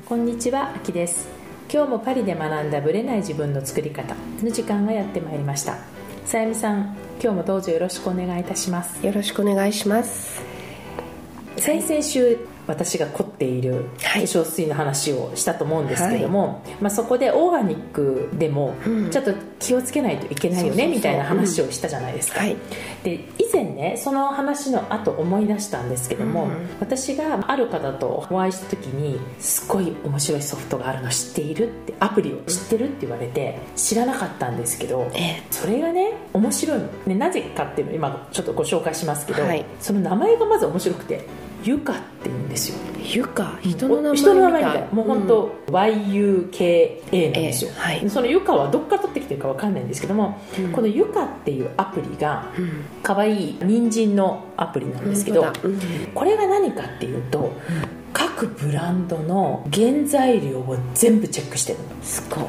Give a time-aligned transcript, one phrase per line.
[0.00, 1.28] こんにちはあきです。
[1.72, 5.76] 今日もパリで学んだブレない自分の作り方の時間がやってまいりました。
[6.24, 9.04] さやみさん今日もどうぞよろしくお願いいたします。
[9.06, 10.42] よろしくお願いします。
[11.58, 18.74] 先々週私が凝っている化粧水の話をしたと思うんですけども、はい、まあ、そこでオーガニックでも
[19.10, 22.40] ちょっと気をつけないといけないよねみたいな話をしたじゃないですか、
[23.02, 23.18] で
[23.82, 35.10] ねその話の後思い出したんですけども、うん、私がある方とお会いした時にすごい面白いソフトがあるの知っているってアプリを知ってるって言われて知らなかったんですけど、
[35.50, 36.82] それがね面白い。
[36.82, 41.26] の、ね、なぜかっていうのを今ちょっとご紹介しますけど、はい、その名前がまず面白くて
[41.64, 42.78] ユカって言うんですよ。
[43.04, 44.88] ユカ人の名前人の名前みたい。
[44.92, 52.52] もう本当、うん、YUKA なんですよ、はい、そのユカはどっから取ってきてるか分かんないんですけども、うん、このユカっていうアプリが
[53.02, 55.78] 可愛い人参のアプリなんですけど、うん、
[56.14, 57.52] これが何かっていうと、
[58.12, 61.84] 各ブランドの原材料を全部チェックしてるの。
[62.02, 62.44] すごい、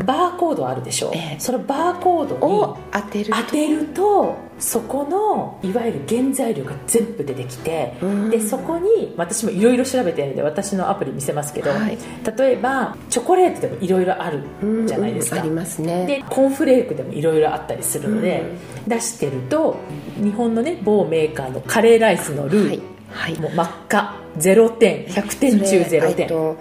[0.00, 11.98] うん、バーコードあるでしょ、えー、そのバーコードに当てる当てるとそこのいわゆる原材料が全部出てきて、うん、でそこに私もいろいろ調べてるので私のアプリ見せますけど、はい、
[12.38, 14.44] 例えばチョコレートでもいろいろある
[14.86, 16.06] じゃないですか、うんうん、ありますね。
[16.06, 18.44] でコーンフレークでもいろいろあったりするので、
[18.86, 19.76] 出してると
[20.22, 24.22] 日本のね某メーカーのカレーライスのルー、はいはい、もう真っ赤。
[24.38, 25.04] 0点。
[25.06, 26.56] 100点中0点、と、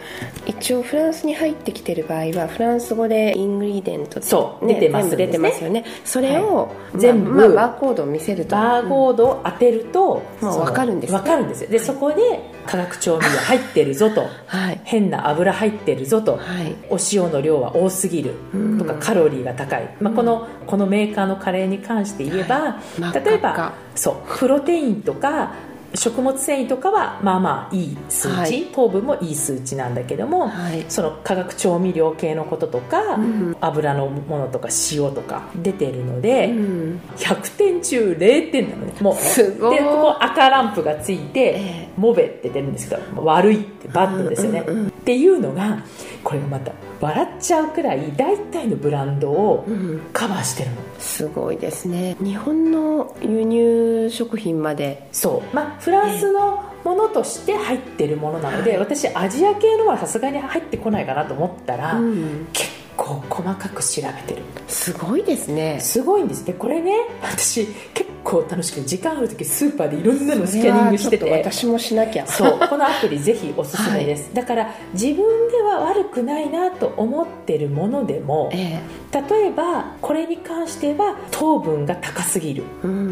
[0.45, 5.85] 一応フランスに入ってきてる場合はフランス語で ingrédients そう、ね、出てます、ね、出てますよね。
[6.03, 8.55] それを、はい、全部、まあ、バーコードを見せると。
[8.55, 11.69] バーコードを当てると、うん、分かるんです、ね、分かるんですよ。
[11.69, 12.21] でそこで
[12.65, 18.33] 化学調味料入ってるぞと、はい、変な油入ってるぞと、はい、お塩の量は多すぎる
[18.77, 22.80] とか、カロリーが高い、まあ、このこのメーカーのカレーに関して言えば、
[23.14, 25.53] 例えばそうプロテインとか
[25.93, 38.93] 食物繊維とかはまあまあいい数値、はい、糖分もいい数値なんだけども、はい、その化学調味料系のこととか、うん、油のものとか塩とか出てるので、うん、100点中0点なのね。
[39.02, 39.77] もうすごい。
[39.77, 45.83] でここ赤ランプがついて、えー、モベって出るんですけど悪いってバッドですよね、うんうんうん、っていうのが
[46.23, 49.65] これがまた笑っちゃうくらい大体のブランドを
[50.14, 52.15] カバーしてるの、うん、すごいですね。
[52.21, 55.08] 日本の輸入食品まで。
[55.11, 55.55] そう。
[55.55, 64.43] まあフランスのものとして入ってるものなので、私アジア系のはさすがに入ってこないかなと思ったら、うん、結構細かく調べてる。
[64.67, 65.80] すごいですね。
[65.80, 66.45] すごいんです。
[66.45, 71.30] でこれね私結構楽しくて時間ある時スーパーでいろんなのスキャニングしてて。
[71.32, 72.26] 私もしなきゃ。
[72.27, 75.15] そうこのアプリぜひおすすめです、はい、だから自分
[75.49, 82.64] では悪くないなと思ってるものでも、えー、例えばこれに関しては糖分が高すぎる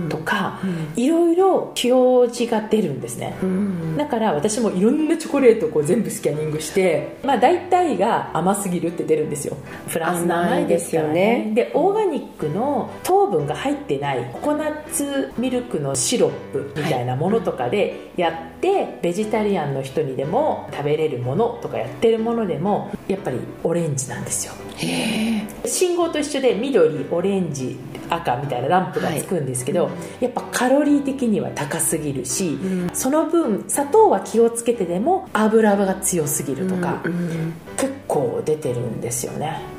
[0.09, 0.59] とか、
[0.95, 9.57] いろいろ表示が出るんですね、うん、だから私もいろんなチョコレートをこう全部スキャニングしてまあ大体が甘すぎるって出るんですよ。
[9.87, 11.51] フランスの甘いですよね。
[11.53, 24.53] でオーガニックの糖分が入ってないココナッツツミルクのシロップみたいなものとかでやって、はい、ベジタリアンの人にでも食べれるものとかやってるものでもやっぱりオレンジなんですよ。
[25.65, 27.77] 信号と一緒で緑オレンジ
[28.09, 39.78] 赤みたいなランプがつくんですけど、はい、やっぱカロリー的には高すぎるし、うん、その分砂糖は気をつけてでも油が強すぎるとか、うんうん、結構出てるんですよね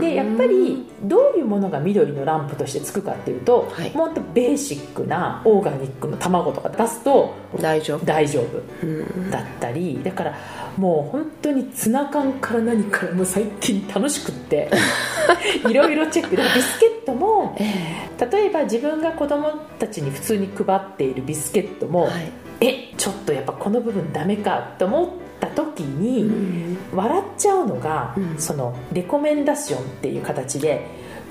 [0.00, 8.04] でやっぱりどういうものが緑のランプとしてつくかっていうと、はい、もっとベーシックなオーガニックの卵とか出すと大丈夫。
[8.04, 10.38] 大丈夫だったりだから
[10.76, 14.70] もう本当にツナ缶から何からもう最近楽しくって
[15.68, 16.36] いろいろチェック。
[16.36, 25.08] でビスケットも、えー、例えば自分が子供たちに普通に配っているビスケットも、はい、えちょっとやっぱこの部分ダメかと思っ
[25.40, 30.86] た時に、笑っちゃうのが、うん、そのレコメンダションっていう形で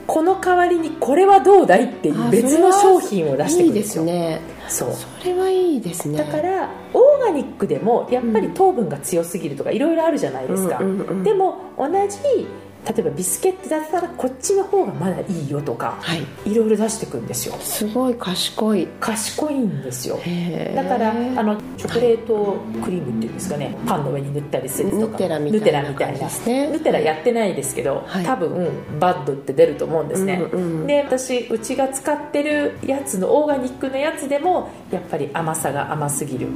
[0.07, 4.03] この代わりにこれはどうだいっていう別の商品を出してくるんですよ。
[4.03, 4.39] ね。
[4.68, 4.94] そう。
[4.94, 6.18] それはいいですね。
[6.18, 10.80] だからオーガニックでもやっぱり糖分が強すぎるとかいろいろあるじゃないですか、
[11.24, 12.47] でも同じ
[12.87, 17.55] 例えばビスケットだったらこっちの方がまだいいよとか、はい、いろいろ出してくんですよ。
[17.59, 18.87] すごい賢い。
[18.99, 20.19] 賢いんですよ。
[20.75, 23.75] だからあのチョコレートクリームっていうんですかね。
[23.87, 25.05] パンの上に塗ったりするとか。
[25.05, 26.69] ヌテラみたいな感じですね。
[26.69, 36.47] ヌテラやってないですけど、はい、多分バッドって出ると思うんですね、うんうん、で私うちが使ってるやつのオーガニックのやつでもやっぱり甘さが甘すぎる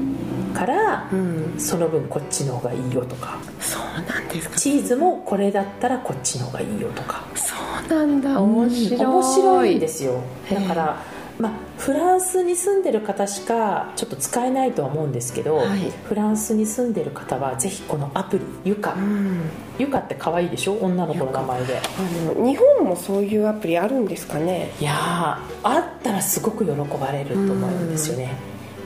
[0.59, 3.37] から、うん、その分こっちの方がいいよとか。
[3.61, 4.57] そうなんですか。
[4.57, 7.23] チーズもこれだったらこっちの方がいいよとか。
[7.35, 7.55] そ
[7.87, 8.41] うなんだ。
[8.41, 10.21] 面白い、うん、面白いんですよ。
[10.51, 11.01] だから
[11.39, 19.43] まあ、フランスに住んでる方しかちょっと使えないとは思うんですけど、はい、フランスに住んでる方はぜひこのアプリゆか、うん、
[19.79, 20.73] ゆかって可愛いでしょ？
[20.73, 21.77] 女の子の名前で。
[21.77, 24.73] あの日本もそういうアプリあるんですかね？
[24.81, 25.39] いやあ
[25.97, 28.35] ったらすごく喜ばれると思うんですよね、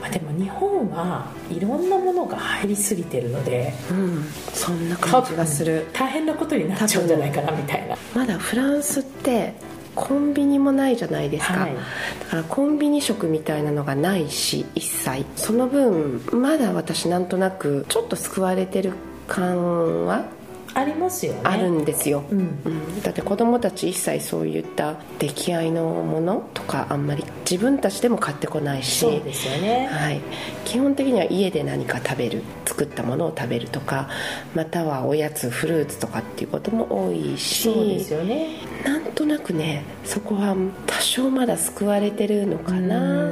[0.04, 4.22] まあ、でも日本はいろんなものが入りすぎてるので、うん、
[4.52, 5.86] そんな感じがする。
[5.94, 7.96] 大変なことになっちゃうんじゃないかなみたいな。
[8.14, 9.54] まだフランスって
[9.94, 15.24] コンビニもないじゃないですか、はい、だからコンビニ食みたいなのがないし一切。
[15.36, 18.92] その分まだ私なんとなくちょっと救われてる
[19.26, 20.26] 感は
[20.74, 21.40] ありますよね。
[21.44, 29.00] あるんですよ、うん、うん、だって子供たち一切そういった出来合いのものとかあんまり自分たちでも買ってこないし。
[29.00, 30.20] そうですよね、はい、
[30.64, 34.08] 基本的には家で何か食べる作ったものを食べるとか
[34.54, 37.64] またはおやつフルーツとかっていうことも多いし。
[37.64, 38.48] そうですよね。
[38.84, 40.56] なんとなくねそこは
[40.86, 43.24] 多少まだ救われてるのかな。
[43.24, 43.30] だ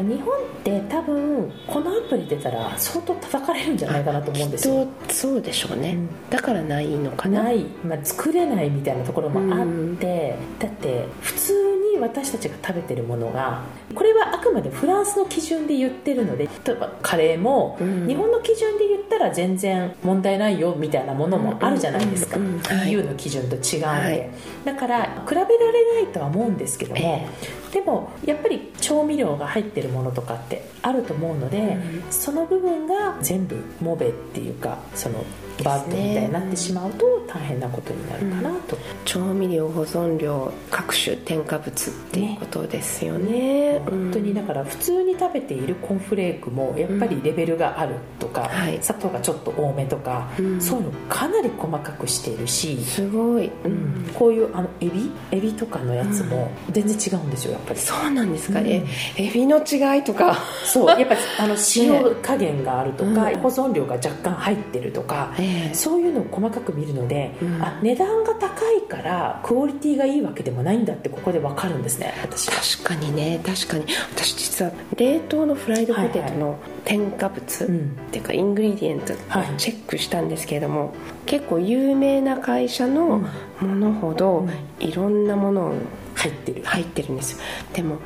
[0.00, 4.88] から日本って多分このアプリ出たら相当叩かれるんじゃないかなと思うんですよ。
[5.08, 7.44] そうでしょうね、うん、だからないのかな。
[7.44, 11.52] ない、まあ、作れないみたいなところもあって、だって普通
[11.94, 13.62] に私たちが食べてるものが
[13.94, 22.38] これはあくまでフランスの基準で言ってるので例えばカレーも、日本の基準で言ったら全然問題ないよみたいなものもあるじゃないですか、
[22.86, 24.30] EU の基準と違うので、はい、
[24.64, 35.24] だから比べられないとは思うんですけども、えー、でもやっぱり調味料が入ってるものとかってあると思うので、うん、その部分が全部モベっていうかその
[35.62, 55.12] バットみたいになってしまうと大変なことになるかなと、うん、調味料保存料各種添加物っていうことですよね、ね、本当にだから普通に食べているコーンフレークもやっぱりレベルがあるとか、はい、砂糖がちょっと多めとか、そういうのかなり細かくしているしすごい、うん、こういうあのエビ？
[55.30, 57.80] エビとかのやつも全然違うんですよやっぱり。
[57.80, 58.60] そうなんですか？
[58.60, 58.84] ね、
[59.16, 60.36] エビの違いとか？
[60.64, 61.00] そう。
[61.00, 73.40] やっぱあの 塩加減があるとか、保存量が若干入ってるとか、えー、そういうのを細かく見るので、うん、あ値段が高いからクオリティがいいわけでもないんだってここで分かるんですね私確かにね。
[73.44, 73.84] 確かに。
[74.14, 79.14] 私実は冷凍のフライドポテトの添加物、はいはい、っていうかイングリディエント
[79.58, 80.90] チェックしたんですけれども、はい、
[81.26, 83.22] 結構有名な会社の
[83.60, 84.46] ものほど
[84.78, 85.74] いろんなものを
[86.20, 87.38] 入ってる入ってるんですよ。
[87.72, 87.98] でも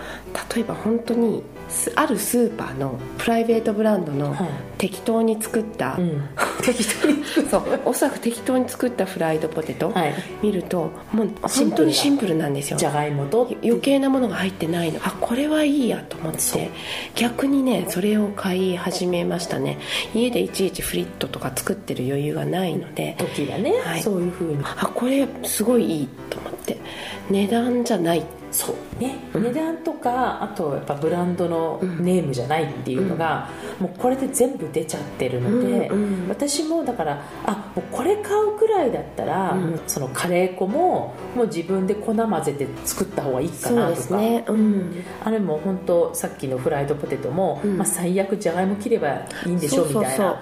[0.55, 1.43] 例えば本当に
[1.97, 4.37] あるスーパーのプライベートブランドの
[4.79, 6.29] 適当に作った、はいうん、
[6.63, 12.77] 適当にそうおそらく適当に作ったフライドポテト、はい、見るともう本当にシンプルなんですよ。
[12.77, 13.51] じゃがいもと。
[13.63, 15.01] 余計なものが入ってないの。
[15.03, 16.71] あこれはいいやと思って。
[17.17, 19.79] 逆にねそれを買い始めましたね。
[20.15, 23.17] 家でいちいちフリットとか作ってる余裕がないので。
[23.19, 24.59] 時がね、はい、そういうふうに。
[24.63, 26.54] あこれすごいいいと思って
[27.31, 28.25] 値段じゃない。
[28.51, 29.03] そう。
[29.03, 33.49] ね、うん、値段とかあとやっぱブランドのネームじゃないっていうのが、
[33.81, 35.91] もうこれで全部出ちゃってるので、
[36.29, 39.57] 私もだからあもうこれ買うくらいだったら、
[39.89, 50.41] そのカレー粉ももう自分で粉混ぜて作った方がいいかなとか、ね、うん、あれも本当さっきのフライドポテトも、まあ、最悪じゃがいも切ればいいんでしょうみたいな。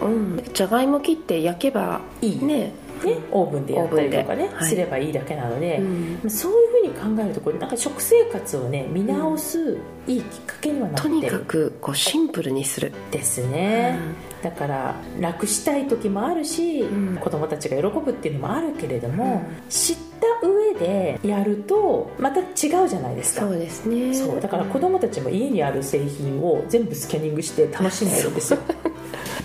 [0.53, 2.45] じゃがいも切って焼けばいい。
[2.45, 2.75] ね
[3.07, 12.93] ね、オーブンでやったりとかね、はい、すればいいだけなので、うん、そういうふうに考えるとこれなんか食生活をね見直すいいきっかけにはなってる、とにかくこうシンプルにする。
[13.11, 13.99] ですね、
[14.37, 19.97] うん、だから楽したい時もあるし、うん、子供たちが喜ぶっていうのもあるけれども、知っ
[20.43, 22.45] た上でやるとまた違
[22.85, 23.43] うじゃないですか。
[23.43, 24.15] そうですね。
[24.15, 24.41] そう。
[24.41, 28.61] だから子供たちも家にある製品を全部スキャニングして楽しんでるんですよ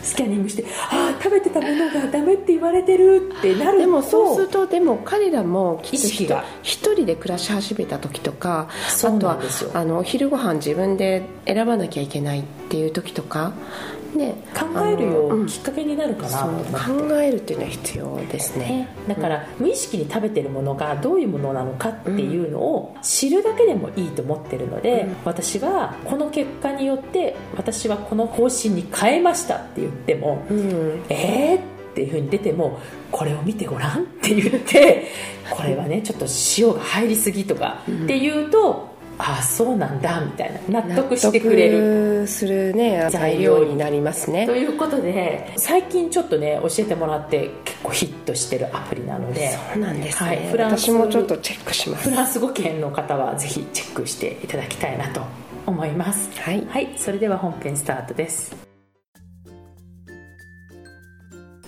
[0.04, 6.44] スキャニングしてああ食べてたものがダメって言われてるってなるとでもそうするとでも彼らも意識が。
[6.64, 9.40] 一人で暮らし始めた時とかあとは
[9.74, 13.54] あの昼ご飯自分で選ばなきゃいけないっていう時とか
[14.18, 32.80] ね、考えるようきっかけになるかなと思って、考えるっていうのは必要ですね、だから、無意識に食べてるものがどういうものなのかっていうのを知るだけでもいいと思ってるので、うん、私はこの結果によって私はこの方針に変えましたって言っても、うん、えーっていうふうに出ても
[33.12, 35.08] これを見てごらんって言って
[35.50, 36.26] これはねちょっと
[36.58, 40.82] 塩が入りすぎとかっていうと、ああそうなんだみたいな。
[40.82, 42.28] 納得してくれる。
[42.28, 44.46] するね材料になりますね。
[44.46, 52.10] ということで最近ちょっとね教えてもらって結構ヒットしてるアプリなのでそうなんですね、はい、フランス私もちょっとチェックします。
[52.10, 55.22] フランス語圏の方はぜひチェックしていただきたいなと
[55.66, 56.30] 思います。
[56.42, 58.56] はい、はい、それでは本編スタートです。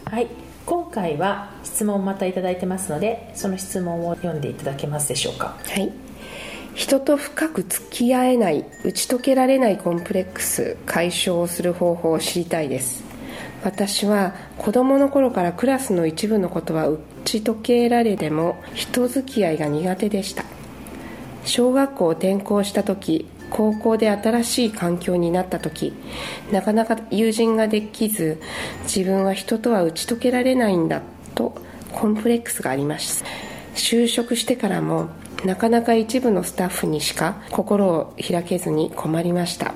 [0.06, 0.28] はい
[0.66, 5.56] 今回は質問をまたいただいてますのでその質問を読んでいただけますでしょうか？
[5.68, 5.92] はい
[6.80, 13.04] 人と深く付き合えない打ち解けられないコンプレックス解消をする方法を知りたいです。
[13.66, 20.46] 私は子供の頃からクラスの一部のことは打ち解けられても人付き合いが苦手でした。
[21.44, 25.92] 小学校を転校した時高校で新しい環境になった時
[26.54, 28.40] なかなか友人ができず
[28.84, 31.02] 自分は人とは打ち解けられないんだ
[31.36, 31.56] と
[31.92, 33.26] コンプレックスがあります。
[33.76, 35.10] 就職してからも
[35.46, 39.74] なかなか一部のスタッフにしか心を開けずに困りました。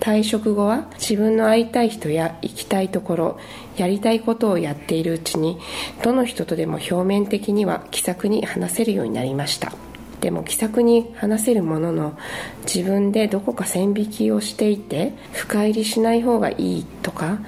[0.00, 3.40] 退職後は自分の会いたい人や行きたいところ
[3.76, 5.58] やりたいことをやっているうちに
[6.02, 9.72] どの人とでも表面的には気さくに話せるようになりました。
[10.20, 12.18] でも気さくに話せるものの
[12.64, 17.38] 自分でどこか線引きをしていて深入りしない方がいいとか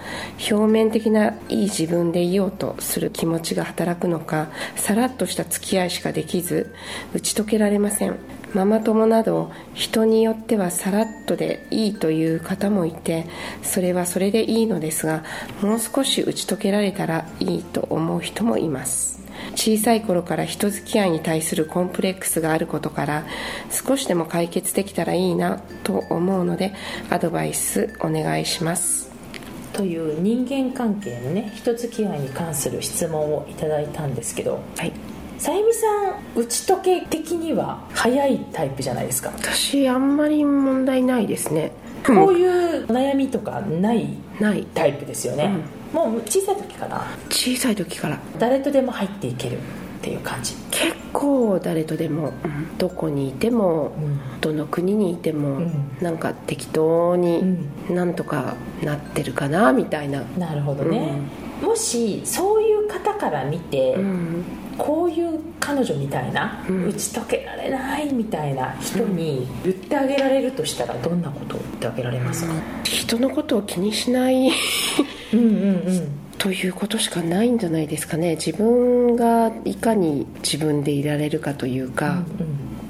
[0.50, 6.74] 表面的ないい自分でいようとする気持ちが働くのかさらっとした付き合いしかできず
[7.14, 8.16] 打ち解けられません。
[8.54, 13.26] ママ友など人によってはさらっとでいいという方もいて
[13.62, 15.22] それはそれでいいのですが
[15.60, 19.27] もう少し打ち解けられたらいいと思う人もいます。
[19.58, 23.26] 小さい頃から人付き合いに対するコンプレックスがあることから
[23.72, 26.74] 少しでも解決できたらいいなと思うので
[27.10, 29.10] アドバイスお願いします。
[29.72, 34.92] という人間関係のね人付き合いに関する質問をいただいたんですけどはい。
[35.38, 35.86] さゆみさ
[36.36, 39.32] ん打ち解け的には早いタイプじゃないですか。
[39.36, 41.72] 私あんまり問題ないですね。
[42.06, 44.06] こういう悩みとかない
[44.38, 44.64] ない。
[44.72, 45.50] タイプですよね、
[45.92, 47.06] もう小さい時から。
[47.30, 48.18] 小さい時から。
[48.38, 49.60] 誰とでも入っていけるっ
[50.02, 50.54] ていう感じ。
[50.70, 54.20] 結構誰とでも、うんどこにいても、うん。
[54.40, 55.96] どの国にいても、うん。
[56.00, 57.42] なんか適当に
[57.90, 58.54] うなんとか
[58.84, 61.10] なってるかなみたいな、なるほどね、
[61.60, 64.44] もしそういう方から見て、うん。
[64.78, 66.86] こういう彼女みたいな、うん。
[66.86, 72.54] 打ち解けられないみたいな人に言ってあげられるとしたらどんなことを言ってあげられますか、
[72.84, 74.52] 人のことを気にしない
[75.32, 76.08] うん、うんうん。
[76.38, 78.36] ということしかないんじゃないですかね。
[78.36, 82.22] 自分がいかに自分でいられるかというか、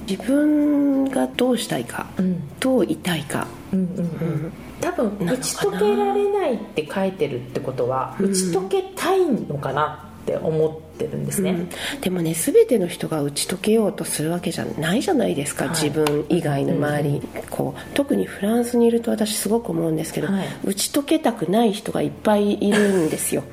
[0.08, 2.24] 自分がどうしたいか、うん。
[2.24, 4.52] うんどういたいか、うんうんうん。
[4.80, 8.30] 多分打ち解けられないって書いてるってことはうん。
[8.30, 12.00] 打ち解けたいのかなって思ってるんですね、うん。
[12.00, 15.74] でもね全ての人が打ち解けようとするわけじゃないじゃないですか、はい。
[15.74, 20.46] 自分以外の周り、こう特にフランスにいると私すごく思うんですけど、はい。
[20.64, 23.42] 打ち解けたくない人がいっぱいいるんですよ。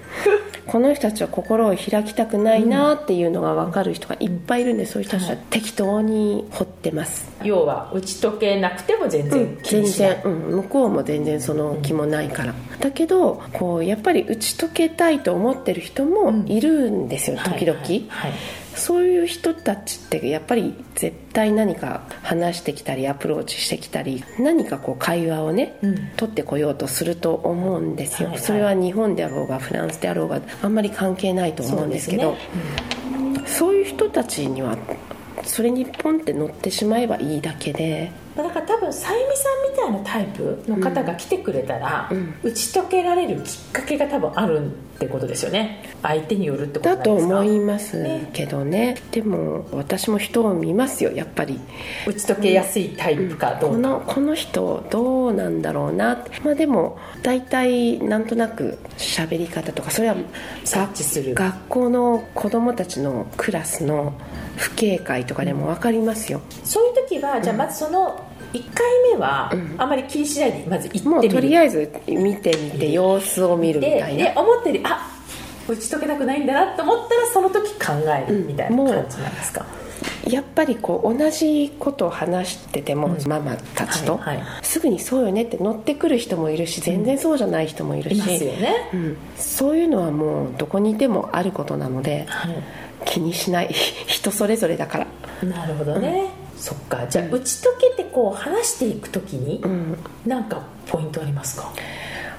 [0.66, 17.90] この人たちは心を開きたくないなっていうのが分かる人がいっぱいいるんでそういう人たちは適当に掘ってます、要は打ち解けなくても全然気全にしない、然、うん、向こうも全然その気もないから、だけどこうやっぱり打ち解けたいと思ってる人もいるんですよ、時々、はい。
[17.90, 18.32] はいはい。
[18.76, 25.96] そういう人たちってやっぱり絶対何か話してきたりアプローチしてきたり何かこう会話をね、うん。
[26.16, 28.46] 取ってこようとすると思うんですよ、はいはい。
[28.46, 32.36] それは日本であろうがフランスであろうがあんまり関係ないと思うんですけど。
[33.48, 34.78] そういう人たちには
[35.44, 38.12] それにポンって乗ってしまえばいいだけで
[38.44, 42.34] だから多分さゆみさんみたいなタイプの方が来てくれたら、うん。
[42.44, 45.84] 打ち解けられるきっかけが多分あるってことですよね。
[46.02, 48.98] 相手によるってことなだと思いますけどね。
[49.12, 51.60] でも私も人を見ますよやっぱり。
[52.06, 56.14] 打ち解けやすいタイプかどうか、このこの人どうなんだろうな。
[56.14, 60.16] ってまあでも大体なんとなく喋り方とかそれは
[60.64, 61.36] 察知する。
[61.36, 64.14] 学校の子供たちのクラスの
[64.58, 68.20] 不警戒とかでも分かりますよ、そういう時はじゃあまずその
[68.54, 69.76] 1回目はうん。
[69.78, 71.10] あまり気にしないでまず行ってみる。
[71.12, 74.24] もうとりあえず見てみて様子を見るみでたいな。
[74.26, 75.12] で思ってるあ
[75.68, 79.66] 打ち解けたくないんだなと思ったらその時考えるみたいな感じなんですか、
[80.30, 83.28] やっぱりこう同じことを話してても、うん。
[83.28, 84.20] ママたちと、
[84.62, 89.18] すぐにそうよねって乗ってくる人もいるし全然そうじゃない人もいるし、いますよね、うん。
[89.36, 92.56] そういうのはもうどこにいてもあることなのではい
[93.06, 93.70] 気にしない。
[94.08, 95.08] 人それぞれだから。
[95.48, 96.26] なるほどね、
[96.58, 97.06] そっか。
[97.10, 99.98] じゃあ打ち解けてこう話していく時にうん。
[100.26, 101.72] なんかポイントありますか？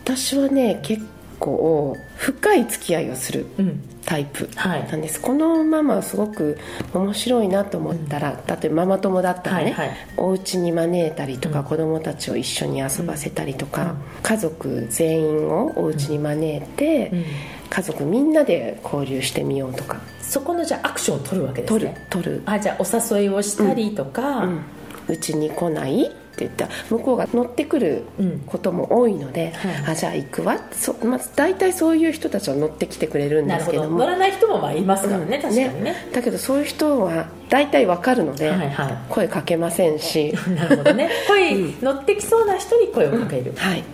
[0.05, 1.03] 私はね結
[1.39, 3.81] 構深い付き合いをするうん。
[4.07, 4.87] タイプはい。
[4.89, 6.57] なんです、このママはすごく
[6.95, 9.97] 面白いなと思ったら、例えばママ友だったらね、はいはい。
[10.17, 11.65] お家に招いたりとか、うん。
[11.65, 13.97] 子供たちを一緒に遊ばせたりとか、うん。
[14.23, 17.25] 家族全員をお家に招いて、うん
[17.69, 19.99] 家族みんなで交流してみようとか。
[20.23, 22.43] そこのじゃあアクションを取るわけです取るね取る。
[22.47, 24.61] あじゃあお誘いをしたりとか、うん。
[25.09, 26.67] うちに来ない言った。
[26.67, 28.05] ら向こうが乗ってくる
[28.47, 29.71] ことも多いので、うん。
[29.71, 30.59] はい、あじゃあ行くわ。
[30.73, 33.99] そ、まあ、大体そういう人たちは乗ってきてくれるんですけども。
[33.99, 40.35] 乗らない人もまあいますからね、うん、確かにね、ね、だけどそういう人は大体わかるので、はいはい、声かけませんし。
[40.57, 41.11] なるほどね。
[41.29, 43.85] 声、乗ってきそうな人に声をかける、はい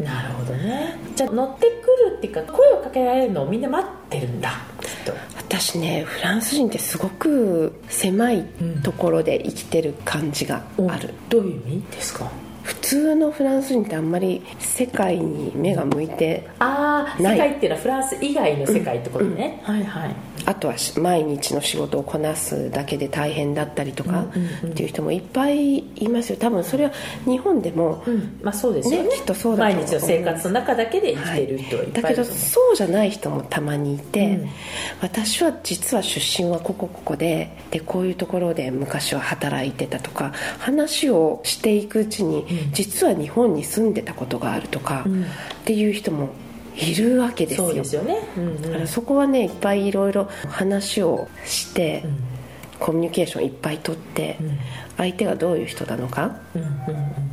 [0.00, 0.98] なるほどね。
[1.14, 4.50] じゃあ乗ってくるっていうか声をかけられるのをみんな待ってるんだ。
[4.80, 5.12] きっと。
[5.36, 8.46] 私ねフランス人ってすごく狭い
[8.82, 12.30] ところで生きてる感じがある、うん、どういう意味ですか？
[12.62, 19.74] 普通のフランス人ってあんまり世界に目が向いてああ世界っていうのはフランス以外の世界ってことね、うん。
[19.74, 20.14] うん、はいはい
[20.50, 24.24] あとは毎日の仕事をこなすだけで大変だったりとか
[24.66, 26.38] っていう人もいっぱいいますよ。
[26.40, 26.92] 多分それは
[27.24, 34.48] 日本でも、うん、まあそうですよね、ね、きっとそうだ毎日の生活の中だけで生きてる人はいっぱいはい、だけどそうじゃない人もたまにいて、うん、
[35.00, 45.04] 私は実は出身はここここででこういうところで昔は働いてたとか話をしていくうちに、うん、実は日本に住んでたことがあるとか、
[45.60, 46.30] っていう人も
[46.76, 47.66] いるわけですよ。
[47.66, 52.18] そうですよね、うんうん、だからそこはねいっぱいいろいろ話をして、うん、
[52.78, 54.58] コミュニケーションいっぱい取って、うん、
[54.96, 56.74] 相手がどういう人なのか、うんうんうん、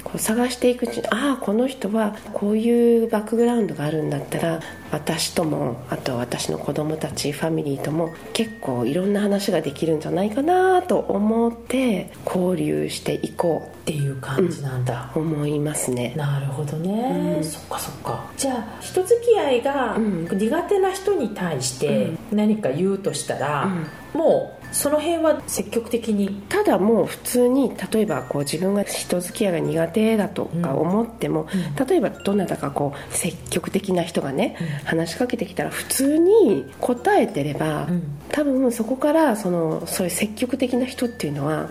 [0.08, 16.14] こう探していくうちにああこの人はこういうバックグラウンドがあるんだったら私ともあとは私の子供たちファミリーとも結構いろんな話ができるんじゃないかなと思って交流していこうっていう感じなんだ、うん、思いますね。
[16.16, 18.32] なるほどね、うん、そっかそっか。
[18.38, 23.70] じゃあ人付き合いが苦手な人に対して何か言うとしたら、
[24.14, 26.42] もうその辺は積極的に？
[26.50, 31.48] ただもう普通に例えばこう自分が人付き合いが苦手だとか思っても、
[31.78, 41.70] うん、例えばどなたかこう積極的な人がね、うん、話しかけてきたら普通に答えてれば、うん、多分そこからそのそういう積極的な人っていうのは、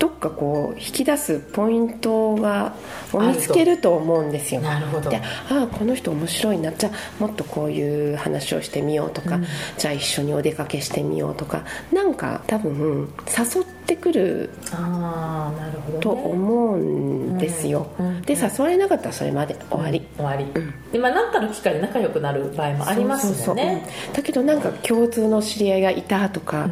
[0.00, 2.74] どっかこう引き出すポイントが
[3.12, 4.62] 見つけると思うんですよ。
[4.62, 5.10] なるほど。
[5.10, 6.72] でああこの人面白いな。
[6.72, 11.64] じゃあもっとこういう話をしてみようとか、うん、じゃあ一緒にお出かけしてみようとか。
[11.92, 20.46] なんか多分誘ってくるあなるほど、と思うんですよ、うんうん、で誘われなかったらそれまで終わり、終わり、
[20.92, 23.86] でまあ何かの機会で仲良くなる場合もありますもんね。
[24.12, 26.70] だけどなんか共通の知り合いがいたとか、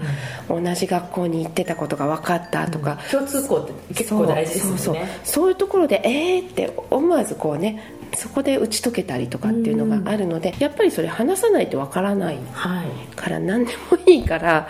[0.49, 4.79] 同じ学校に行ってたことが分かったとか、共通項って結構大事ですよね。
[4.79, 4.97] そう。
[5.25, 12.39] そういうところでえーって思わずこうねそこで打ち解けたりとかっていうのがあるので、やっぱりそれ話さないとわからない
[13.17, 14.69] から何でもいいから、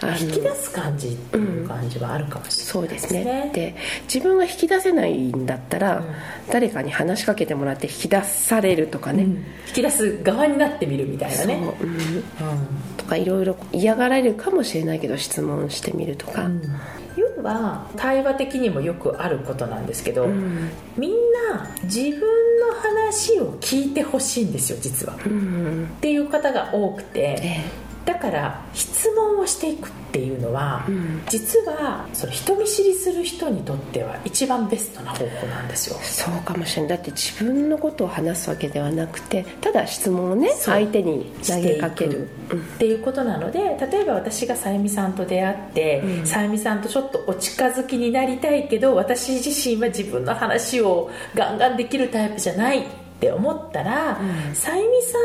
[0.00, 3.50] はい、引き出す感じっていう感じはあるかもしれない、ね、そうですね。
[3.54, 3.74] で
[4.12, 6.04] 自分が引き出せないんだったら、うん、
[6.50, 9.30] 誰かに話しかけてもらって引き出されるとかね、うん、
[9.68, 11.60] 引き出す側になってみるみたいなね。
[11.80, 12.22] う、うん、
[12.96, 16.48] とかいろいろ嫌がられるかもしれないけど質問してみるとか、
[17.16, 20.26] 要は対話的にもよくあることなんですけど、
[20.96, 21.10] みん
[21.50, 25.18] な自分の話を聞いてほしいんですよ実は、っ
[26.00, 27.60] ていう方が多くて、
[28.06, 35.96] だから質問をしていくっていうのは、うん、実はその人見知りする人にとっては一番ベストな方法なんですよ。
[36.00, 36.96] そうかもしれない。
[36.96, 42.28] だって自分のことを話すわけではなくてただ質問をね相手に投げかける。
[42.54, 55.18] っていうことなので例えば私がさゆみさんと出会ってさゆみさんとちょっとお近づきになりたいけど私自身は自分の話をガンガンできるタイプじゃないって思ったら、うん、さゆみさ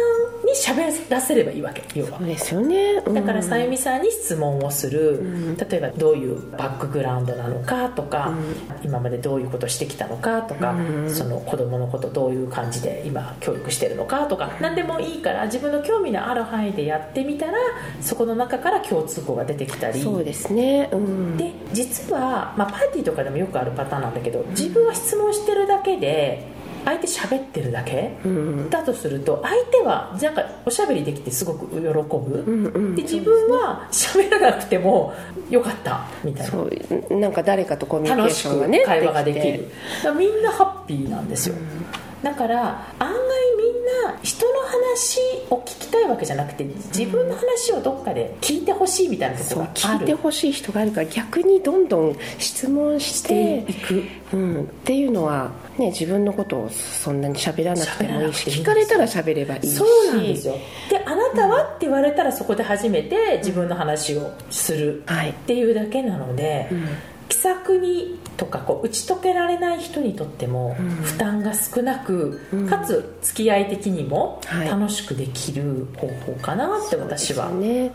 [0.74, 2.20] んに喋らせればいいわけ要は。
[2.20, 8.34] そうですよね、うん、だからさゆみさんに質問をする、うん、例えばどういうバックグラウンドなのかとか、
[8.82, 10.74] 今までどういうことしてきたのかとか、
[11.10, 17.54] その子供のことどういう感じで今教育してるのかとか何でもいいから自分の興味のある範囲でやってみたら
[18.00, 20.02] そこの中から共通項が出てきたり。
[20.02, 20.90] そうですね、
[21.38, 26.48] で実は、まあ、パーティーとかでもよくあるパターンなんだけど自分は質問してるだけで
[26.86, 35.14] 相手喋ってるだけ、うん、だとすると相手はなんかおしゃべりできてすごく喜ぶ、うんうん、で自分は喋らなくても
[35.50, 36.52] よかったみたいな。
[36.52, 36.70] そ
[37.12, 39.72] うなんか誰かとコミュニケーションがね会話ができる。
[40.18, 43.18] みんなハッピーなんですよ、うんだから案外
[43.58, 50.00] みんな人の話を聞きたいわけじゃなくて自分の話をどっかで聞いてほしいみたいなところがある。
[50.00, 54.04] 聞いてほしい人があるから逆にどんどん質問していく、
[54.34, 59.76] うん、っていうのは、ね、自分のことをそんなに喋らなくてもいいし聞かれたら喋ればいいし。
[59.76, 60.56] そうなんですよ。
[60.90, 67.11] であなたはって言われたらそこで初めて自分の話をするっていうだけなので、うん、季さ
[67.56, 77.92] くにとかこう打ち解けられない人にとっても負担が少なく、うん、かつ付き合い的にも楽しくできる方法かなって私は思い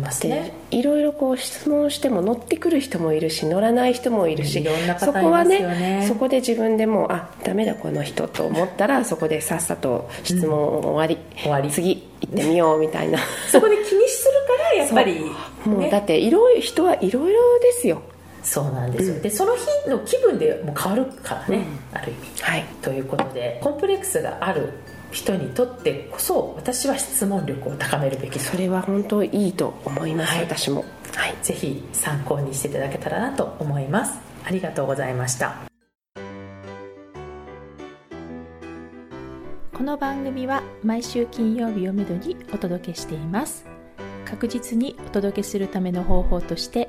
[0.00, 0.52] ますね。
[0.70, 11.70] いろいろこう質問しても乗ってくる人もいるし乗らない人もいるし、ね、そこはねそこで自分でもあダメだこの人と思ったらそこでさっさと質問終わり、うん、終わり。
[11.70, 13.18] 次行ってみようみたいな。
[13.50, 15.20] そこで気にするからやっぱり、
[15.64, 18.02] もうだっていろ人はいろいろですよ
[18.46, 24.72] そうなんですよ、うん、でその日の気分でも変わるからね、うん、ある意味、はい、ということでコンプレックスがある
[25.10, 28.38] 人にとってこそ私は質問力を高めるべき。
[28.38, 34.18] それは本当いいと思います、はい、私も、はい、ぜひ参考にしていただけたらなと思います。
[34.44, 35.56] ありがとうございました。
[39.72, 43.64] この番組は毎週金曜日をめどにお届けしています。
[44.24, 46.88] 確実にお届けするための方法として